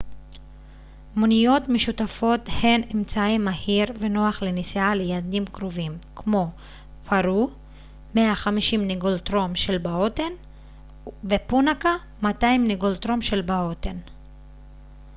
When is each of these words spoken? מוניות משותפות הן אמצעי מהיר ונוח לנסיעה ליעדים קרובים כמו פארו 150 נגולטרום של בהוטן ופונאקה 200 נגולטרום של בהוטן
מוניות 1.15 1.63
משותפות 1.69 2.39
הן 2.63 2.81
אמצעי 2.95 3.37
מהיר 3.37 3.85
ונוח 3.99 4.41
לנסיעה 4.43 4.95
ליעדים 4.95 5.45
קרובים 5.45 5.97
כמו 6.15 6.49
פארו 7.09 7.49
150 8.15 8.87
נגולטרום 8.87 9.55
של 9.55 9.77
בהוטן 9.77 10.33
ופונאקה 11.23 11.95
200 12.23 12.67
נגולטרום 12.67 13.21
של 13.21 13.41
בהוטן 13.41 13.97